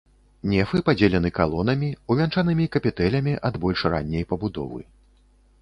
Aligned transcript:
Нефы 0.53 0.79
падзелены 0.87 1.31
калонамі, 1.39 1.89
увянчанымі 2.15 2.65
капітэлямі 2.77 3.37
ад 3.51 3.63
больш 3.67 3.79
ранняй 3.95 4.29
пабудовы. 4.33 4.81